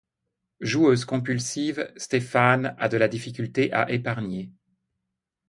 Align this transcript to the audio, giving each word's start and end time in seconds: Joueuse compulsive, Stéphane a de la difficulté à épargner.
Joueuse 0.61 1.05
compulsive, 1.05 1.91
Stéphane 1.95 2.75
a 2.79 2.89
de 2.89 2.97
la 2.97 3.07
difficulté 3.07 3.71
à 3.71 3.87
épargner. 3.91 4.51